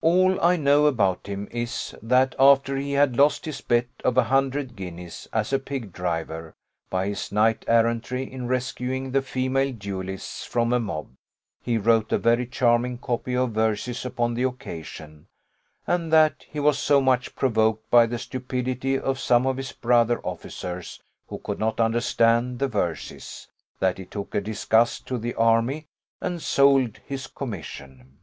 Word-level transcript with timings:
All 0.00 0.40
I 0.40 0.56
know 0.56 0.86
about 0.86 1.28
him 1.28 1.46
is, 1.52 1.94
that 2.02 2.34
after 2.36 2.76
he 2.76 2.94
had 2.94 3.14
lost 3.16 3.44
his 3.44 3.60
bet 3.60 3.86
of 4.04 4.16
a 4.18 4.24
hundred 4.24 4.74
guineas, 4.74 5.28
as 5.32 5.52
a 5.52 5.60
pig 5.60 5.92
driver, 5.92 6.56
by 6.90 7.06
his 7.06 7.30
knight 7.30 7.64
errantry 7.68 8.24
in 8.24 8.48
rescuing 8.48 9.12
the 9.12 9.22
female 9.22 9.70
duellists 9.72 10.44
from 10.44 10.72
a 10.72 10.80
mob, 10.80 11.10
he 11.62 11.78
wrote 11.78 12.10
a 12.10 12.18
very 12.18 12.44
charming 12.44 12.98
copy 12.98 13.36
of 13.36 13.52
verses 13.52 14.04
upon 14.04 14.34
the 14.34 14.42
occasion; 14.42 15.28
and 15.86 16.12
that 16.12 16.44
he 16.50 16.58
was 16.58 16.76
so 16.76 17.00
much 17.00 17.36
provoked 17.36 17.88
by 17.88 18.04
the 18.04 18.18
stupidity 18.18 18.98
of 18.98 19.20
some 19.20 19.46
of 19.46 19.56
his 19.58 19.70
brother 19.70 20.18
officers 20.22 21.00
who 21.28 21.38
could 21.38 21.60
not 21.60 21.78
understand 21.78 22.58
the 22.58 22.66
verses, 22.66 23.46
that 23.78 23.98
he 23.98 24.04
took 24.04 24.34
a 24.34 24.40
disgust 24.40 25.06
to 25.06 25.18
the 25.18 25.34
army, 25.34 25.86
and 26.20 26.42
sold 26.42 26.98
his 27.06 27.28
commission. 27.28 28.18